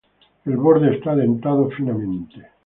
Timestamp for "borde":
0.57-0.95